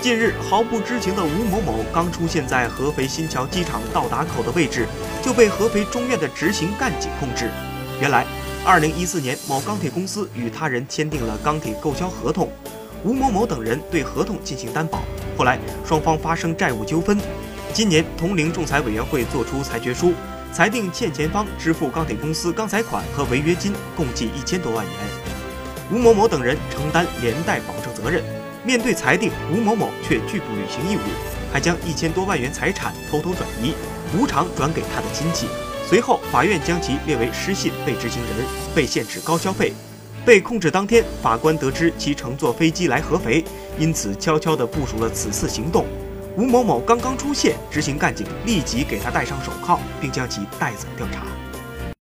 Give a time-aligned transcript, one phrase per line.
[0.00, 4.86] 近日，毫不知情的吴某某刚出现在合肥新桥机场到达口的位置，
[5.22, 7.50] 就被合肥中院的执行干警控制。
[8.00, 8.24] 原来，
[8.64, 12.50] 二零一四年某钢铁公司与他人签订了钢铁购销合同，
[13.04, 15.02] 吴某某等人对合同进行担保。
[15.36, 17.18] 后来，双方发生债务纠纷。
[17.74, 20.14] 今年，铜陵仲裁委员会作出裁决书，
[20.50, 24.94] 裁定欠钱方支付钢铁公司钢材款和违约金共计一千多万元，
[25.92, 28.39] 吴某某等人承担连带保证责任。
[28.62, 31.00] 面对裁定，吴某某却拒不履行义务，
[31.52, 33.74] 还将一千多万元财产偷偷转移，
[34.14, 35.46] 无偿转给他的亲戚。
[35.88, 39.72] 随后，法院将其列为失信被执行人，被限制高消费。
[40.24, 43.42] 被控制当天，法官得知其乘坐飞机来合肥，
[43.78, 45.86] 因此悄悄地部署了此次行动。
[46.36, 51.24] 吴某某刚刚出现，执行干警立即给他戴上手铐，并将其带走调查。